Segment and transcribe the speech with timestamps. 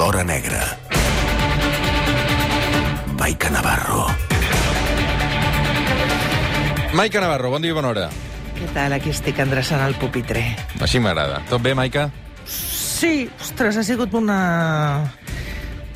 [0.00, 0.60] l'hora negra.
[3.18, 4.06] Maica Navarro.
[6.94, 8.06] Maica Navarro, bon dia i bona hora.
[8.56, 8.94] Què tal?
[8.96, 10.40] Aquí estic endreçant el pupitre.
[10.80, 11.42] Així m'agrada.
[11.52, 12.08] Tot bé, Maica?
[12.48, 14.40] Sí, ostres, ha sigut una...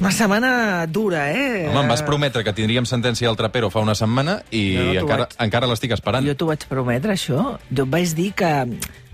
[0.02, 1.68] Una setmana dura, eh?
[1.71, 4.95] Home, em vas prometre que tindríem sentència al Trapero fa una setmana i No, no,
[5.05, 6.27] encara, vaig- encara l'estic esperant.
[6.29, 7.45] Jo t'ho vaig prometre, això.
[7.71, 8.50] Jo et vaig dir que...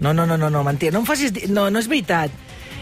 [0.00, 0.96] No, no, no, no, no mentida.
[0.96, 1.50] No em facis dir...
[1.52, 2.32] No, no és veritat.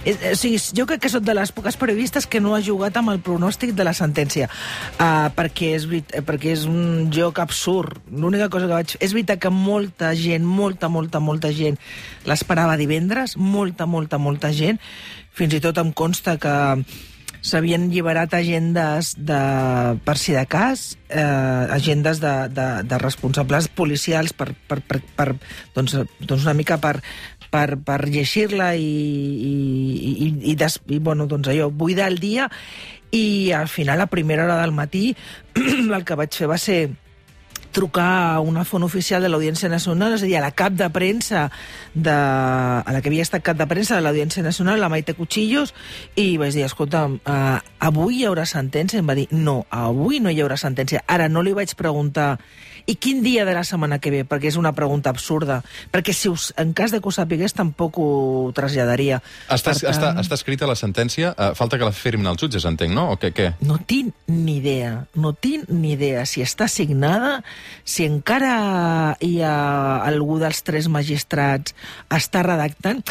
[0.06, 3.12] O sigui, jo crec que sóc de les poques periodistes que no ha jugat amb
[3.12, 4.48] el pronòstic de la sentència.
[4.96, 7.98] Uh, perquè, és, eh, perquè és un joc absurd.
[8.12, 8.96] L'única cosa que vaig...
[9.00, 11.78] És veritat que molta gent, molta, molta, molta gent
[12.28, 14.80] l'esperava divendres, molta, molta, molta gent.
[15.38, 16.56] Fins i tot em consta que
[17.44, 19.38] s'havien alliberat agendes de,
[20.04, 25.28] per si de cas, eh, agendes de, de, de responsables policials per, per, per, per
[25.76, 26.98] doncs, doncs una mica per,
[27.50, 29.54] per, per llegir-la i, i,
[30.26, 32.48] i, i, des, i bueno, doncs allò, buidar el dia
[33.10, 35.14] i al final a primera hora del matí
[35.56, 36.80] el que vaig fer va ser
[37.72, 40.88] trucar a una font oficial de l'Audiència Nacional, és a dir, a la cap de
[40.90, 41.48] premsa,
[41.94, 45.74] de, a la que havia estat cap de premsa de l'Audiència Nacional, la Maite Cuchillos,
[46.16, 47.58] i vaig dir, escolta, uh,
[47.90, 49.02] avui hi haurà sentència?
[49.02, 51.04] Em va dir, no, avui no hi haurà sentència.
[51.06, 52.38] Ara no li vaig preguntar
[52.88, 54.22] i quin dia de la setmana que ve?
[54.24, 55.60] Perquè és una pregunta absurda.
[55.92, 58.08] Perquè si us, en cas de que ho sapigués, tampoc ho
[58.56, 59.20] traslladaria.
[59.46, 61.34] Està, Per tant, està, està escrita la sentència?
[61.36, 63.10] Uh, falta que la firmin els jutges, entenc, no?
[63.12, 63.32] O què?
[63.36, 63.50] què?
[63.60, 67.42] No tinc ni idea, no tinc ni idea si està signada,
[67.84, 69.54] si encara hi ha
[70.08, 71.76] algú dels tres magistrats
[72.08, 73.04] està redactant.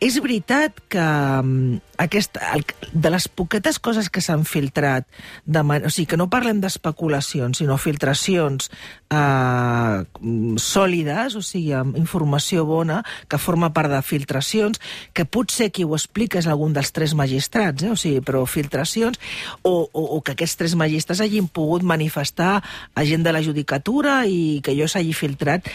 [0.00, 2.62] És veritat que mm, aquesta, el,
[2.92, 5.04] de les poquetes coses que s'han filtrat,
[5.44, 8.70] de, o sigui, que no parlem d'especulacions, sinó filtracions
[9.12, 14.80] eh, mm, sòlides, o sigui, amb informació bona, que forma part de filtracions,
[15.12, 17.92] que potser qui ho explica és algun dels tres magistrats, eh?
[17.92, 19.20] o sigui, però filtracions,
[19.60, 24.22] o, o, o que aquests tres magistrats hagin pogut manifestar a gent de la judicatura
[24.24, 25.68] i que allò s'hagi filtrat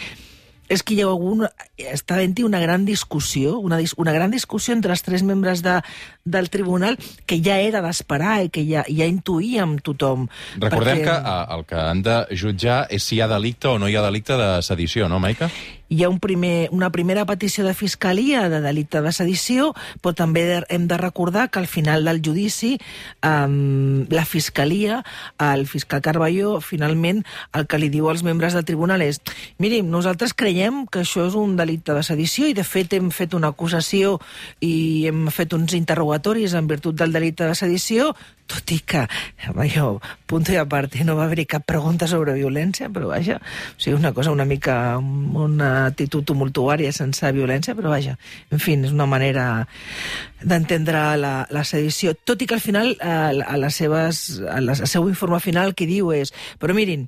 [0.69, 1.45] és que hi ha algun,
[1.77, 5.79] està havent-hi una gran discussió, una, dis, una gran discussió entre els tres membres de,
[6.23, 6.97] del tribunal
[7.27, 10.29] que ja era d'esperar i que ja, ja intuïem tothom.
[10.57, 11.07] Recordem perquè...
[11.09, 13.97] que uh, el que han de jutjar és si hi ha delicte o no hi
[13.97, 15.51] ha delicte de sedició, no, Maica?
[15.89, 20.63] hi ha un primer, una primera petició de fiscalia de delicte de sedició, però també
[20.69, 22.75] hem de recordar que al final del judici
[23.21, 25.03] um, la fiscalia,
[25.37, 29.21] el fiscal Carballó, finalment el que li diu als membres del tribunal és
[29.61, 33.33] mirin, nosaltres creiem que això és un delicte de sedició i de fet hem fet
[33.33, 34.19] una acusació
[34.61, 38.13] i hem fet uns interrogatoris en virtut del delicte de sedició,
[38.45, 39.01] tot i que,
[39.49, 39.99] allò,
[40.29, 44.13] punto i part, no va haver-hi cap pregunta sobre violència, però vaja, o sigui, una
[44.13, 48.17] cosa una mica, una actitud tumultuària sense violència, però vaja,
[48.51, 49.65] en fi, és una manera
[50.43, 54.77] d'entendre la, la sedició, tot i que al final, a, a les seves, a la,
[54.77, 57.07] el seu informe final, que diu és, però mirin,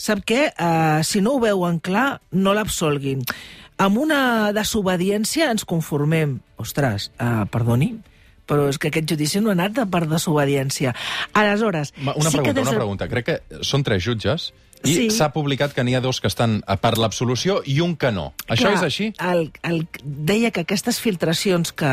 [0.00, 0.48] sap què?
[0.56, 3.26] Uh, si no ho veuen clar, no l'absolguin.
[3.80, 4.20] Amb una
[4.52, 6.38] desobediència ens conformem.
[6.60, 7.94] Ostres, uh, perdoni,
[8.50, 10.92] però és que aquest judici no ha anat per desobediència.
[11.32, 13.08] Aleshores, Una sí que pregunta, des una de- pregunta.
[13.08, 14.50] Crec que són tres jutges
[14.84, 15.10] i Sí.
[15.12, 18.32] s'ha publicat que n'hi ha dos que estan a per l'absolució i un que no.
[18.48, 19.12] Això Clar, és així?
[19.20, 21.90] El, el, deia que aquestes filtracions que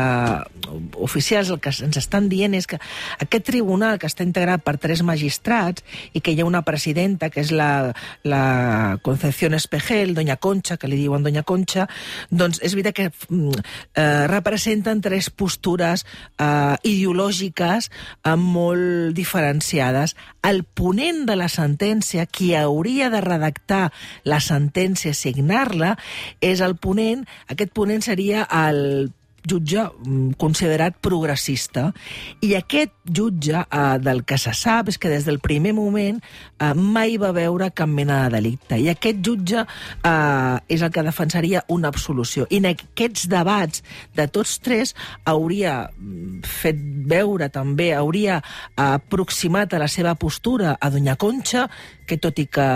[0.96, 2.78] oficials el que ens estan dient és que
[3.20, 5.84] aquest tribunal que està integrat per tres magistrats
[6.16, 7.92] i que hi ha una presidenta que és la,
[8.24, 11.88] la Concepción Espejel, Doña Concha, que li diuen Doña Concha,
[12.30, 13.68] doncs és veritat que mm,
[14.00, 16.06] eh, representen tres postures
[16.38, 17.90] eh, ideològiques
[18.24, 20.16] eh, molt diferenciades.
[20.42, 23.92] El ponent de la sentència, qui hauria de redactar
[24.24, 25.96] la sentència, signar-la,
[26.40, 29.10] és el ponent, aquest ponent seria el
[29.48, 31.92] jutge mm, considerat progressista.
[32.44, 36.72] I aquest jutge, eh, del que se sap, és que des del primer moment eh,
[36.74, 38.78] mai va veure cap mena de delicte.
[38.78, 42.46] I aquest jutge eh, és el que defensaria una absolució.
[42.50, 43.82] I en aquests debats
[44.16, 44.94] de tots tres
[45.24, 51.68] hauria mm, fet veure també, hauria eh, aproximat a la seva postura a Doña Concha,
[52.08, 52.66] que tot i que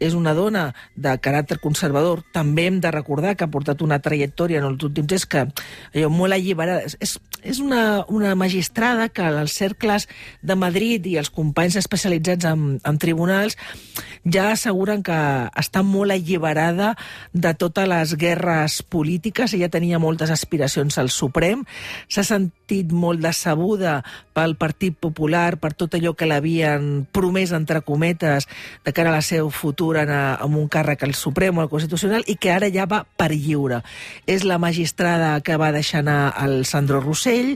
[0.00, 4.62] és una dona de caràcter conservador, també hem de recordar que ha portat una trajectòria
[4.62, 6.86] en els últims anys que allò, molt alliberada.
[7.00, 10.08] És- És, una, una magistrada que als cercles
[10.42, 13.54] de Madrid i els companys especialitzats en, en tribunals
[14.26, 15.14] ja asseguren que
[15.56, 16.96] està molt alliberada
[17.32, 21.62] de totes les guerres polítiques, ella tenia moltes aspiracions al Suprem,
[22.10, 24.02] s'ha sentit molt decebuda
[24.34, 28.48] pel Partit Popular, per tot allò que l'havien promès, entre cometes,
[28.84, 32.24] de cara a la seu futura en, en un càrrec al Suprem o al Constitucional
[32.26, 33.82] i que ara ja va per lliure.
[34.26, 37.54] És la magistrada que va deixar anar el Sandro Rossell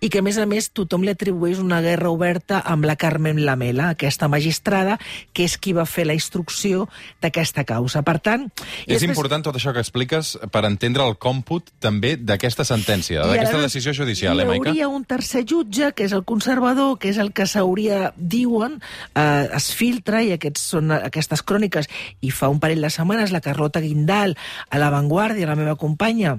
[0.00, 3.44] i que, a més a més, tothom li atribueix una guerra oberta amb la Carmen
[3.44, 4.98] Lamela, aquesta magistrada,
[5.32, 6.88] que és qui va fer la instrucció
[7.22, 8.04] d'aquesta causa.
[8.06, 8.48] Per tant...
[8.86, 9.10] És després...
[9.10, 14.40] important tot això que expliques per entendre el còmput també d'aquesta sentència, d'aquesta decisió judicial,
[14.40, 14.70] eh, Maica?
[14.70, 18.80] Hi hauria un tercer jutge, que és el conservador, que és el que s'hauria, diuen,
[19.14, 21.88] eh, es filtra, i aquests són aquestes cròniques,
[22.22, 24.36] i fa un parell de setmanes la Carlota Guindal,
[24.70, 26.38] a La Vanguardia, la meva companya,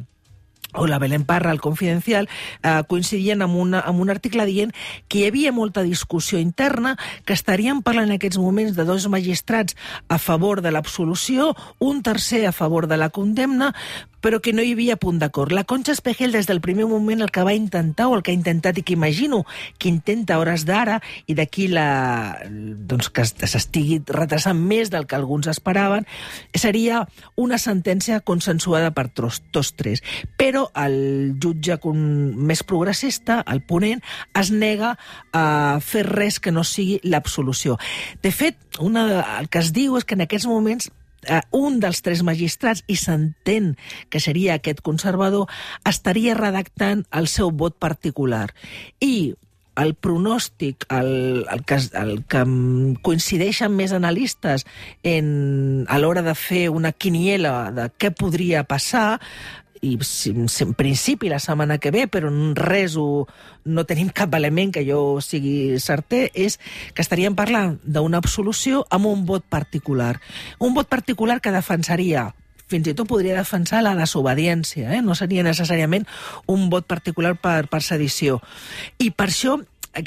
[0.75, 2.27] o la Belén Parra, el Confidencial,
[2.63, 4.73] eh, coincidien amb, una, amb un article dient
[5.07, 9.75] que hi havia molta discussió interna, que estaríem parlant en aquests moments de dos magistrats
[10.09, 13.73] a favor de l'absolució, un tercer a favor de la condemna,
[14.25, 15.53] però que no hi havia punt d'acord.
[15.53, 18.33] La Concha Espejel, des del primer moment, el que va intentar, o el que ha
[18.33, 19.43] intentat, i que imagino
[19.77, 20.95] que intenta hores d'ara,
[21.29, 26.09] i d'aquí la, doncs que s'estigui retrasant més del que alguns esperaven,
[26.57, 27.03] seria
[27.37, 30.01] una sentència consensuada per tots, tots tres.
[30.41, 34.01] Però el jutge més progressista, el ponent,
[34.33, 34.95] es nega
[35.37, 35.45] a
[35.85, 37.77] fer res que no sigui l'absolució.
[38.25, 40.89] De fet, una, el que es diu és que en aquests moments
[41.27, 43.73] eh, un dels tres magistrats, i s'entén
[44.09, 45.49] que seria aquest conservador,
[45.87, 48.49] estaria redactant el seu vot particular.
[49.01, 49.35] I
[49.75, 52.43] el pronòstic, el, el, que, el que
[53.03, 54.63] coincideixen més analistes
[55.03, 59.19] en, a l'hora de fer una quiniela de què podria passar,
[59.85, 59.97] i
[60.35, 63.25] en principi la setmana que ve, però res ho,
[63.65, 66.57] no tenim cap element que jo sigui certer, és
[66.93, 70.15] que estaríem parlant d'una absolució amb un vot particular.
[70.59, 72.31] Un vot particular que defensaria
[72.65, 75.01] fins i tot podria defensar la desobediència, eh?
[75.05, 76.07] no seria necessàriament
[76.49, 78.39] un vot particular per, per sedició.
[78.97, 79.59] I per això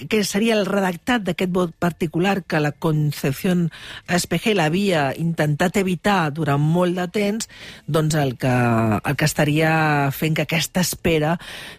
[0.09, 3.69] que seria el redactat d'aquest vot particular que la Concepción
[4.09, 7.49] Espejel havia intentat evitar durant molt de temps,
[7.87, 8.53] doncs el que,
[8.99, 9.73] el que estaria
[10.13, 11.37] fent que aquesta espera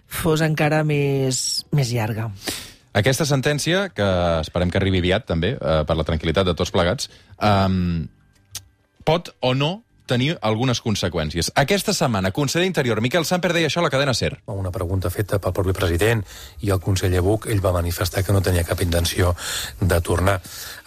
[0.07, 2.31] fos encara més, més llarga.
[2.99, 4.07] Aquesta sentència, que
[4.41, 8.07] esperem que arribi aviat, també, eh, per la tranquil·litat de tots plegats, eh,
[9.05, 11.51] pot o no tenir algunes conseqüències.
[11.61, 14.39] Aquesta setmana, conseller Interior Miquel Samper deia això a la cadena SER.
[14.49, 16.23] Una pregunta feta pel propi president
[16.65, 19.35] i el conseller Buch, ell va manifestar que no tenia cap intenció
[19.79, 20.39] de tornar.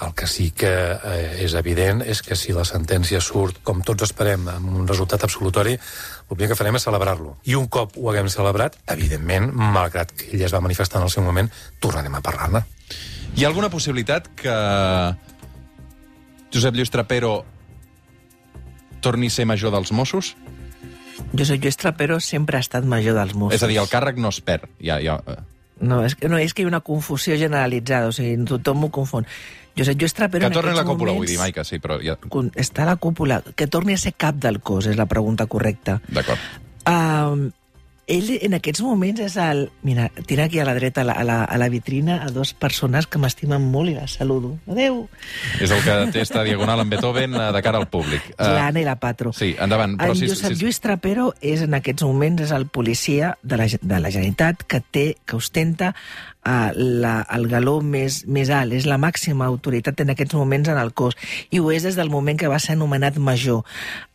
[0.03, 4.09] El que sí que eh, és evident és que si la sentència surt, com tots
[4.09, 7.37] esperem, amb un resultat absolutori, el primer que farem és celebrar-lo.
[7.47, 11.15] I un cop ho haguem celebrat, evidentment, malgrat que ell es va manifestar en el
[11.15, 12.65] seu moment, tornarem a parlar-ne.
[13.37, 14.55] Hi ha alguna possibilitat que
[16.53, 17.39] Josep Lluís Trapero
[19.05, 20.35] torni a ser major dels Mossos?
[21.33, 23.57] Josep Lluís Trapero sempre ha estat major dels Mossos.
[23.57, 24.71] És a dir, el càrrec no es perd.
[24.83, 25.21] Ja, ja...
[25.27, 25.41] Eh.
[25.83, 28.91] No, és que, no, és que hi ha una confusió generalitzada, o sigui, tothom ho
[28.95, 29.27] confon.
[29.79, 30.47] Josep Lluís Trapero...
[30.47, 31.99] Que torni a la cúpula, moments, vull dir, Maica, sí, però...
[32.05, 32.19] Ja...
[32.61, 33.41] Està a la cúpula.
[33.57, 35.99] Que torni a ser cap del cos, és la pregunta correcta.
[36.13, 36.53] D'acord.
[36.83, 37.51] Uh,
[38.11, 39.69] ell en aquests moments és el...
[39.87, 42.53] Mira, tira aquí a la dreta, a la, a la, a la vitrina, a dues
[42.55, 44.57] persones que m'estimen molt i les saludo.
[44.67, 45.05] Adeu!
[45.63, 48.33] És el que té esta diagonal amb Beethoven eh, de cara al públic.
[48.35, 49.33] Uh, L'Anna i la Patro.
[49.37, 49.97] Sí, endavant.
[50.01, 50.61] Però en si, Josep si...
[50.65, 54.83] Lluís Trapero és en aquests moments és el policia de la, de la Generalitat que
[54.83, 60.13] té, que ostenta uh, la, el galó més, més alt, és la màxima autoritat en
[60.17, 61.17] aquests moments en el cos,
[61.55, 63.63] i ho és des del moment que va ser anomenat major.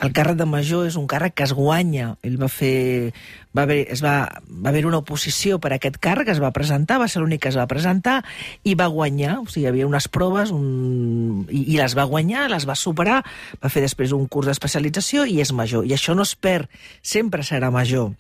[0.04, 2.16] El càrrec de major és un càrrec que es guanya.
[2.28, 3.13] Ell va fer...
[3.57, 4.15] Va haver, es va,
[4.48, 7.50] va haver una oposició per a aquest càrrec, es va presentar, va ser l'únic que
[7.50, 8.20] es va presentar,
[8.63, 12.48] i va guanyar, o sigui, hi havia unes proves un, i, i les va guanyar,
[12.53, 13.24] les va superar,
[13.63, 15.88] va fer després un curs d'especialització i és major.
[15.88, 16.70] I això no es perd,
[17.01, 18.13] sempre serà major.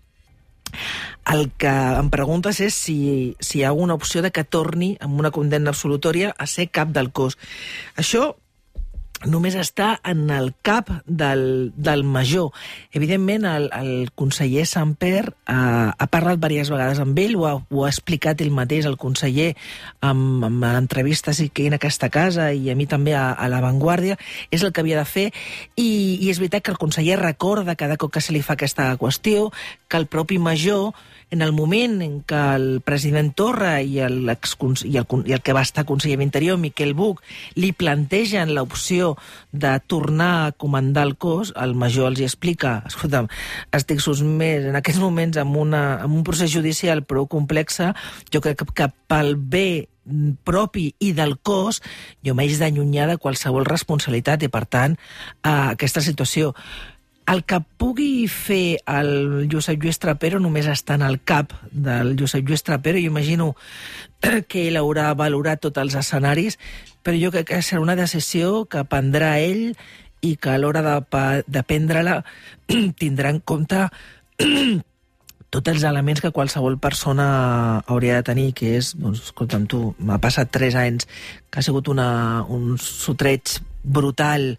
[1.31, 2.97] El que em preguntes és si,
[3.43, 6.91] si hi ha alguna opció de que torni amb una condemna absolutòria a ser cap
[6.95, 7.37] del cos.
[7.95, 8.33] Això
[9.25, 12.51] només està en el cap del, del major.
[12.93, 17.85] Evidentment, el, el conseller Samper eh, ha parlat diverses vegades amb ell, ho ha, ho
[17.85, 19.55] ha explicat ell mateix, el conseller,
[20.05, 24.19] amb, amb entrevistes que en aquesta casa i a mi també a, a La Vanguardia,
[24.51, 25.27] és el que havia de fer,
[25.75, 25.89] i,
[26.21, 29.49] i és veritat que el conseller recorda cada cop que se li fa aquesta qüestió,
[29.87, 30.93] que el propi major
[31.29, 35.55] en el moment en què el president Torra i el, i el, i el que
[35.55, 37.19] va estar conseller d'Interior, Miquel Buch,
[37.59, 39.15] li plantegen l'opció
[39.51, 43.27] de tornar a comandar el cos, el major els hi explica, escolta'm,
[43.75, 47.93] estic més en aquests moments amb, una, amb un procés judicial prou complexa,
[48.31, 49.87] jo crec que, que pel bé
[50.47, 51.81] propi i del cos,
[52.23, 54.95] jo m'haig d'allunyar de qualsevol responsabilitat i, per tant,
[55.43, 56.53] eh, aquesta situació
[57.27, 62.47] el que pugui fer el Josep Lluís Trapero només està en el cap del Josep
[62.47, 63.01] Lluís Trapero.
[63.03, 63.51] Jo imagino
[64.49, 66.57] que ell haurà valorat tots els escenaris,
[67.03, 69.73] però jo crec que serà una decisió que prendrà ell
[70.25, 70.95] i que a l'hora de,
[71.45, 72.21] de prendre-la
[73.01, 73.83] tindrà en compte
[75.53, 77.27] tots els elements que qualsevol persona
[77.87, 81.07] hauria de tenir, que és, doncs, escolta'm tu, m'ha passat tres anys
[81.51, 82.09] que ha sigut una,
[82.47, 84.53] un sotreig brutal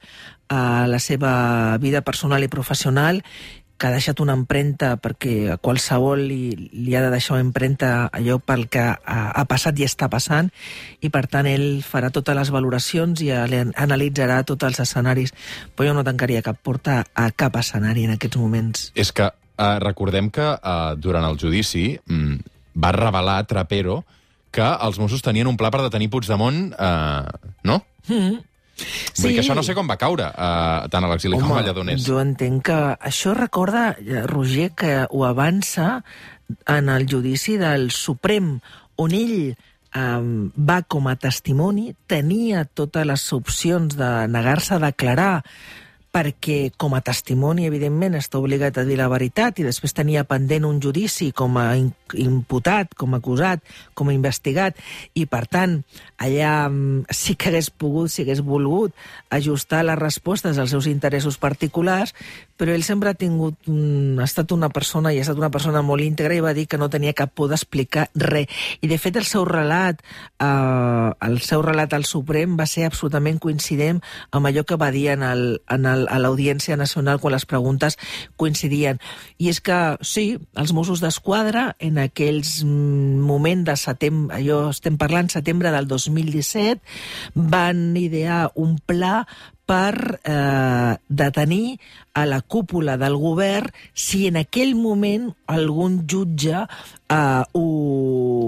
[0.49, 3.23] a la seva vida personal i professional,
[3.79, 8.11] que ha deixat una empremta perquè a qualsevol li, li ha de deixar una empremta
[8.11, 10.51] allò pel que ha, ha passat i està passant
[11.01, 15.33] i per tant ell farà totes les valoracions i analitzarà tots els escenaris
[15.79, 19.79] però jo no tancaria cap porta a cap escenari en aquests moments És que eh,
[19.87, 24.03] recordem que eh, durant el judici mm, va revelar Trapero
[24.51, 27.83] que els Mossos tenien un pla per detenir Puigdemont, eh, no?
[28.09, 28.48] mm.
[28.79, 29.23] Sí.
[29.23, 32.05] Vull que això no sé com va caure, eh, tant a l'exili com a Lledoners.
[32.07, 32.81] jo entenc que
[33.11, 36.05] això recorda, eh, Roger, que ho avança
[36.67, 38.61] en el judici del Suprem,
[38.97, 39.57] on ell
[39.95, 45.45] um, va com a testimoni, tenia totes les opcions de negar-se a declarar
[46.13, 50.65] perquè com a testimoni, evidentment, està obligat a dir la veritat i després tenia pendent
[50.65, 53.63] un judici com a imputat, com a acusat,
[53.95, 54.79] com a investigat,
[55.15, 55.79] i per tant,
[56.17, 58.95] allà mm, sí que hagués pogut, si hagués volgut,
[59.35, 62.15] ajustar les respostes als seus interessos particulars,
[62.59, 65.83] però ell sempre ha tingut, mm, ha estat una persona i ha estat una persona
[65.87, 68.49] molt íntegra i va dir que no tenia cap por d'explicar res.
[68.83, 70.01] I de fet el seu relat,
[70.41, 75.09] eh, el seu relat al Suprem va ser absolutament coincident amb allò que va dir
[75.15, 77.99] en el, en el, a l'Audiència Nacional quan les preguntes
[78.37, 79.03] coincidien.
[79.43, 84.99] I és que, sí, els Mossos d'Esquadra, en aquells mm, moments de setembre, allò estem
[85.01, 86.79] parlant setembre del 2017,
[87.35, 89.25] van idear un pla
[89.69, 91.79] per eh, detenir
[92.15, 97.67] a la cúpula del govern si en aquell moment algun jutge eh, ho,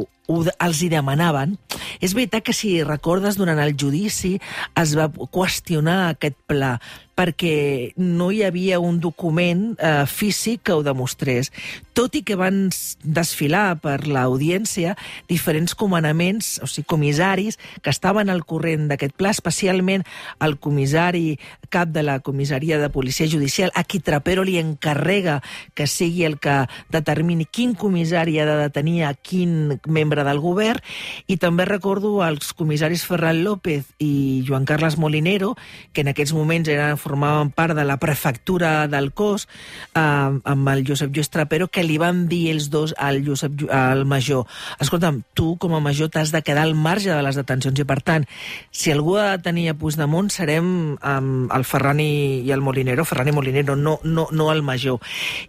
[0.06, 1.58] ho, els hi demanaven.
[1.98, 4.36] És veritat que si recordes durant el judici
[4.78, 6.76] es va qüestionar aquest pla
[7.20, 11.50] perquè no hi havia un document eh, físic que ho demostrés.
[11.96, 12.70] Tot i que van
[13.04, 14.94] desfilar per l'audiència
[15.28, 20.06] diferents comandaments, o sigui, comissaris, que estaven al corrent d'aquest pla, especialment
[20.40, 21.36] el comissari
[21.68, 25.40] cap de la comissaria de policia judicial, a qui Trapero li encarrega
[25.76, 30.80] que sigui el que determini quin comissari ha de detenir a quin membre del govern,
[31.28, 35.54] i també recordo els comissaris Ferran López i Joan Carles Molinero,
[35.96, 39.48] que en aquests moments eren, formaven part de la prefectura del cos,
[39.96, 44.04] eh, amb el Josep Lluís Trapero, que li van dir els dos al, Josep, al
[44.04, 44.44] major,
[44.78, 48.02] escolta'm, tu com a major t'has de quedar al marge de les detencions i, per
[48.04, 48.28] tant,
[48.70, 53.08] si algú ha de tenir a Puigdemont serem um, el Ferran i, i el Molinero,
[53.08, 55.00] Ferran i Molinero, no, no, no el major.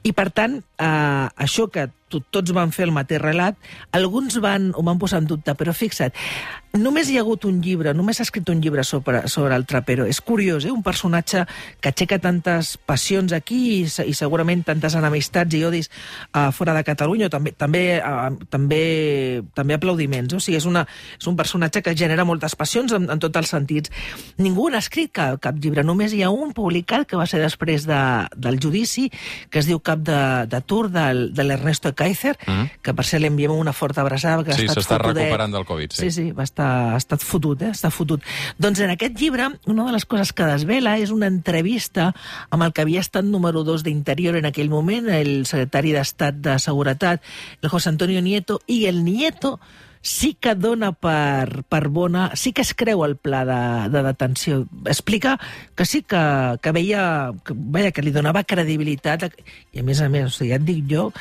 [0.08, 1.90] I, per tant, eh, això que
[2.20, 3.58] tots van fer el mateix relat,
[3.96, 6.16] alguns van, ho van posar en dubte, però fixa't,
[6.74, 10.06] només hi ha hagut un llibre, només s'ha escrit un llibre sobre, sobre el Trapero.
[10.06, 10.72] És curiós, eh?
[10.72, 11.46] un personatge
[11.82, 15.90] que aixeca tantes passions aquí i, i segurament tantes enemistats i odis
[16.36, 18.82] uh, fora de Catalunya, també, també, uh, també,
[19.58, 20.34] també aplaudiments.
[20.38, 20.86] O sigui, és, una,
[21.20, 23.92] és un personatge que genera moltes passions en, en tots els sentits.
[24.42, 27.88] Ningú n'ha escrit cap, cap llibre, només hi ha un publicat que va ser després
[27.90, 28.02] de,
[28.38, 29.10] del judici,
[29.50, 32.82] que es diu Cap de, de Tour, del, de l'Ernesto Kaiser, Mm.
[32.82, 35.92] que per cert li enviem una forta abraçada, que Sí, ha s'està recuperant del Covid,
[35.94, 36.08] sí.
[36.08, 37.72] Sí, sí, va estar, ha estat fotut, eh?
[37.76, 38.24] Està fotut.
[38.62, 42.12] Doncs en aquest llibre, una de les coses que desvela és una entrevista
[42.50, 46.58] amb el que havia estat número 2 d'Interior en aquell moment, el secretari d'Estat de
[46.62, 47.24] Seguretat,
[47.62, 49.58] el José Antonio Nieto, i el Nieto
[50.02, 53.62] sí que dona per, per bona, sí que es creu el pla de,
[53.94, 54.66] de detenció.
[54.86, 55.38] Explica
[55.76, 56.22] que sí que,
[56.62, 59.30] que veia, que, vaja, que li donava credibilitat,
[59.72, 61.12] i a més a més, o sigui, ja et dic jo,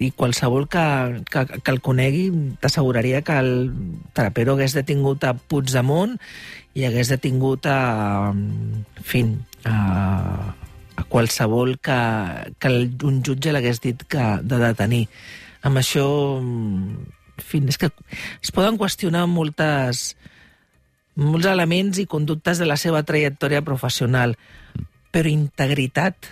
[0.00, 0.82] i qualsevol que,
[1.28, 2.30] que, que el conegui
[2.62, 3.50] t'asseguraria que el
[4.16, 6.16] Trapero hagués detingut a Puigdemont
[6.72, 9.26] i hagués detingut a, en fi,
[9.68, 9.76] a,
[10.96, 12.00] a qualsevol que,
[12.56, 12.72] que
[13.04, 15.04] un jutge l'hagués dit que de detenir.
[15.68, 16.06] Amb això,
[16.40, 17.92] en fi, és que
[18.40, 20.14] es poden qüestionar moltes,
[21.20, 24.38] molts elements i conductes de la seva trajectòria professional,
[25.12, 26.30] però integritat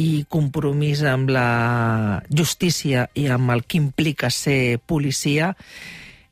[0.00, 5.52] i compromís amb la justícia i amb el que implica ser policia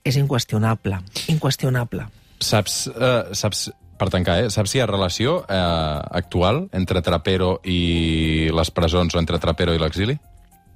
[0.04, 2.06] és inqüestionable, inqüestionable.
[2.40, 3.68] Saps, eh, saps,
[4.00, 5.56] per tancar, eh, saps si hi ha relació eh,
[6.22, 10.16] actual entre Trapero i les presons o entre Trapero i l'exili?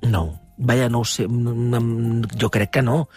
[0.05, 0.27] No,
[0.59, 3.09] vaja, no ho sé, jo crec que no.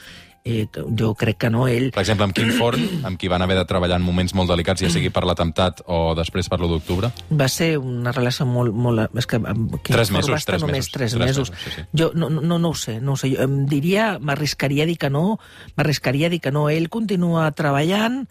[0.47, 1.89] I que- jo crec que no, ell...
[1.95, 4.81] Per exemple, amb Quim Forn, amb qui van haver de treballar en moments molt delicats,
[4.85, 7.11] ja sigui per l'atemptat o després per l'1 d'octubre.
[7.31, 8.73] Va ser una relació molt...
[8.73, 11.51] molt és que amb Quim Tres mesos, tres només mesos, tres, tres mesos.
[11.51, 11.87] mesos, sí, sí.
[11.97, 13.31] Jo no, no, no ho sé, no ho sé.
[13.35, 15.39] Jo em diria, m'arriscaria a dir que no,
[15.75, 16.69] m'arriscaria a dir que no.
[16.69, 18.23] Ell continua treballant,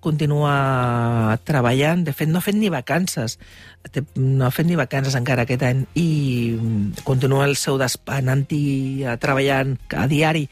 [0.00, 3.38] continua treballant, de fet no ha fet ni vacances,
[4.16, 6.08] no ha fet ni vacances encara aquest any, i
[6.54, 8.62] mm, continua el seu despatx anant-hi
[9.04, 10.46] eh, treballant a diari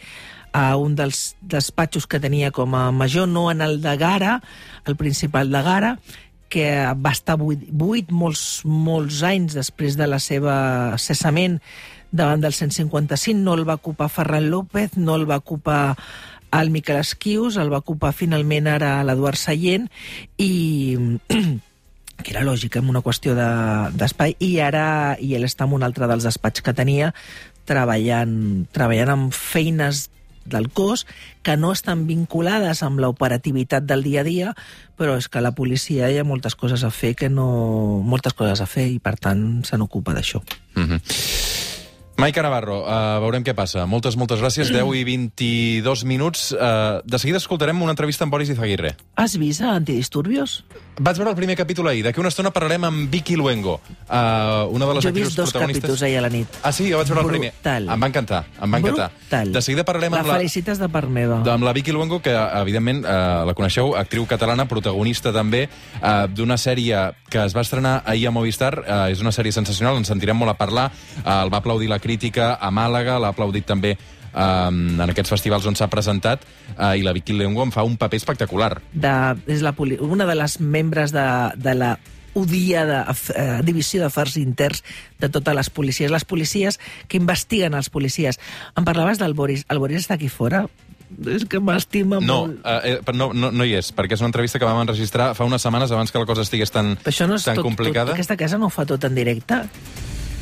[0.57, 4.39] a un dels despatxos que tenia com a major, no en el de Gara,
[4.89, 5.91] el principal de Gara,
[6.49, 10.57] que va estar vuit, vuit molts, molts anys després de la seva
[11.03, 11.59] cessament
[12.09, 15.97] davant del 155, no el va ocupar Ferran López, no el va ocupar
[16.57, 19.91] el Miquel Esquius, el va ocupar finalment ara l'Eduard Sallent,
[20.41, 20.97] i
[22.23, 25.85] que era lògic, en una qüestió de- d'espai, i ara i ell està en un
[25.85, 27.13] altre dels despatxos que tenia
[27.69, 30.07] treballant, treballant amb feines
[30.49, 31.07] del cos
[31.43, 34.55] que no estan vinculades amb l'operativitat del dia a dia,
[34.97, 38.03] però és que la policia hi ha moltes coses a fer que no...
[38.05, 40.43] moltes coses a fer i, per tant, se n'ocupa d'això.
[40.77, 41.76] Mm -hmm.
[42.17, 43.83] Maica Navarro, uh, veurem què passa.
[43.85, 44.71] Moltes, moltes gràcies.
[44.73, 46.49] 10 i 22 minuts.
[46.57, 48.95] Uh, de seguida escoltarem una entrevista amb Boris Izaguirre.
[49.21, 50.63] Has vist Antidisturbios?
[50.97, 52.07] Vaig veure el primer capítol ahir.
[52.07, 53.75] D'aquí una estona parlarem amb Vicky Luengo,
[54.09, 55.83] uh, una de les Jo he actrius vist dos protagonistes...
[55.83, 56.57] capítols ahir a la nit.
[56.63, 56.87] Ah, sí?
[56.89, 57.51] Jo vaig veure el primer.
[57.53, 57.91] Brutal.
[57.93, 59.11] Em va encantar, em va encantar.
[59.19, 59.53] Brutal.
[59.53, 60.39] De seguida parlarem La amb la...
[60.41, 61.43] felicites de part meva.
[61.45, 66.57] amb la Vicky Luengo, que evidentment eh, la coneixeu, actriu catalana, protagonista també eh, d'una
[66.57, 68.73] sèrie que es va estrenar ahir a Movistar.
[68.81, 70.89] Eh, és una sèrie sensacional, ens sentirem molt a parlar.
[71.21, 75.67] Eh, el va aplaudir la crítica a Màlaga, l'ha aplaudit també eh, en aquests festivals
[75.67, 76.45] on s'ha presentat,
[76.77, 78.77] eh, i la Vicky Luengo en fa un paper espectacular.
[78.93, 79.15] de,
[79.51, 79.75] és la,
[80.07, 81.97] una de les membres de, de la
[82.37, 82.99] odiada
[83.33, 84.83] eh, divisió d'afers interns
[85.23, 86.77] de totes les policies, les policies
[87.09, 88.37] que investiguen els policies.
[88.77, 89.65] Em parlaves del Boris.
[89.73, 90.67] El Boris està aquí fora?
[91.33, 92.61] És que m'estima No, molt.
[92.67, 95.47] eh, eh, no, no, no hi és, perquè és una entrevista que vam enregistrar fa
[95.49, 98.11] unes setmanes abans que la cosa estigués tan, Però això no és tan tot, complicada.
[98.11, 99.63] Tot, aquesta casa no ho fa tot en directe?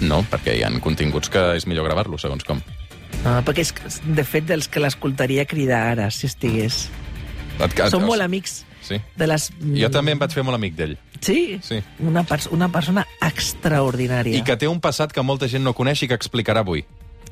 [0.00, 2.60] No, perquè hi ha continguts que és millor gravar-los, segons com.
[3.24, 3.72] Ah, perquè és,
[4.04, 6.88] de fet, dels que l'escoltaria cridar ara, si estigués.
[7.60, 8.98] Et, et, Som molt amics Sí.
[9.16, 9.46] de les...
[9.80, 10.98] Jo també em vaig fer molt amic d'ell.
[11.24, 11.56] Sí?
[11.64, 11.78] Sí.
[12.04, 14.36] Una, pers una persona extraordinària.
[14.36, 16.84] I que té un passat que molta gent no coneix i que explicarà avui.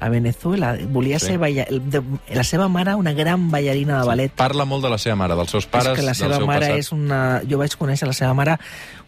[0.03, 1.27] A Venezuela volia Sí.
[1.31, 1.65] ser balla...
[1.71, 2.03] de...
[2.35, 4.33] la seva mare una gran ballarina de ballet.
[4.35, 6.47] Parla molt de la seva mare, dels seus pares, és que la seva del seu
[6.51, 6.79] mare passat.
[6.83, 7.21] és una...
[7.49, 8.57] Jo vaig conèixer la seva mare,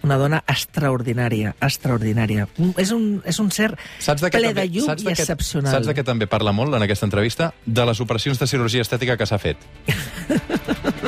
[0.07, 2.47] una dona extraordinària, extraordinària.
[2.79, 5.25] És un, és un ser Saps de ple també, de llum saps i de què,
[5.27, 5.73] excepcional.
[5.75, 7.51] Saps de què també parla molt en aquesta entrevista?
[7.66, 9.59] De les operacions de cirurgia estètica que s'ha fet.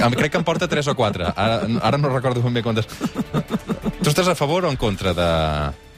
[0.03, 1.33] Em- Crec que en porta 3 o 4.
[1.37, 2.87] Ara, ara no recordo ben bé quantes.
[4.03, 5.31] Tu estàs a favor o en contra de...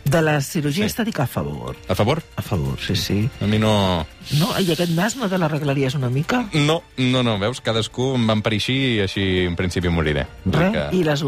[0.08, 0.86] De la cirurgia Sí.
[0.88, 1.76] estètica a favor.
[1.88, 2.22] A favor?
[2.36, 3.28] A favor, sí, sí.
[3.42, 4.06] A mi no...
[4.38, 6.46] No, i aquest nas no te l'arreglaries una mica?
[6.54, 7.60] No, no, no, veus?
[7.60, 10.24] Cadascú em va empareixir i així en principi moriré.
[10.46, 10.72] Res?
[10.72, 11.24] Que- I les,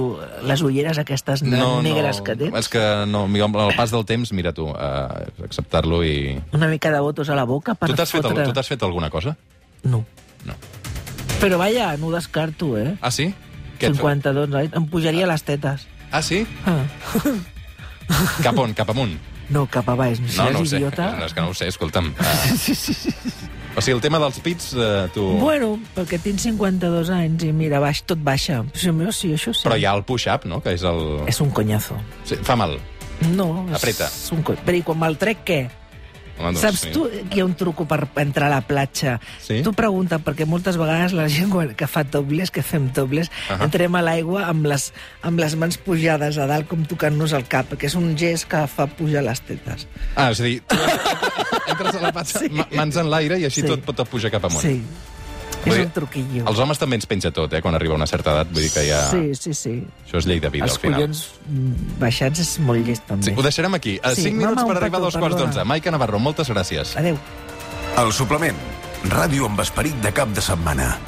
[0.49, 2.57] les ulleres aquestes no, negres no, que tens?
[2.63, 6.41] És que no, el pas del temps, mira tu, uh, acceptar-lo i...
[6.57, 8.43] Una mica de botos a la boca per Tu t'has fet, fotre...
[8.43, 9.37] al- tu t'has fet alguna cosa?
[9.85, 10.05] No.
[10.49, 10.55] No.
[11.41, 12.97] Però vaja, no ho descarto, eh?
[13.01, 13.35] Ah, sí?
[13.79, 14.73] Què et fa- 52 anys.
[14.77, 15.87] Em pujaria les tetes.
[16.13, 16.47] Ah, sí?
[16.65, 16.85] Ah.
[18.47, 18.75] Cap on?
[18.77, 19.17] Cap amunt?
[19.51, 20.21] No, cap a baix.
[20.23, 20.79] Si No, no ho sé.
[20.79, 21.09] idiota...
[21.19, 22.13] No, és que no ho sé, escolta'm.
[23.71, 25.23] Uh, o sigui, el tema dels pits, uh, tu...
[25.39, 28.65] Bueno, perquè tinc 52 anys i mira, baix, tot baixa.
[28.75, 29.63] Sí, meu, sí, això sí.
[29.63, 30.99] Però hi ha el push-up, no?, que és el...
[31.31, 31.95] És un conyazo.
[32.27, 32.75] Sí, fa mal.
[33.37, 34.09] No, és Apreta.
[34.35, 34.57] un co...
[34.67, 35.61] Però i quan me'l trec, què?
[36.41, 36.93] Home, doncs, Saps sí.
[36.95, 39.19] tu que hi ha un truco per entrar a la platja?
[39.43, 39.61] Sí?
[39.67, 43.55] Tu pregunta, perquè moltes vegades la gent que fa tobles, que fem tobles, uh.
[43.55, 43.65] -huh.
[43.69, 47.77] entrem a l'aigua amb, les, amb les mans pujades a dalt, com tocant-nos el cap,
[47.77, 49.87] que és un gest que fa pujar les tetes.
[50.17, 50.77] Ah, és a dir, tu
[51.69, 52.51] entres a la platja, Sí.
[52.77, 53.67] mans en l'aire i així Sí.
[53.67, 54.61] tot pot pujar cap amunt.
[54.61, 54.83] Sí,
[55.65, 56.45] és un truquillo.
[56.49, 58.49] Els homes també ens penja tot, eh, quan arriba a una certa edat.
[58.53, 59.03] Vull dir que ja...
[59.11, 59.75] Sí, sí, sí.
[60.07, 61.01] Això és llei de vida, Els al final.
[61.01, 61.25] collons
[62.01, 63.27] baixats és molt llest, també.
[63.27, 63.99] Sí, ho deixarem aquí.
[64.03, 65.53] A Sí, 5 minuts per arribar a petó, dos quarts perdona.
[65.53, 65.65] d'onze.
[65.65, 66.97] Maica Navarro, moltes gràcies.
[66.97, 67.19] Adéu.
[67.99, 68.57] El suplement.
[69.09, 70.99] Ràdio amb esperit de cap de setmana.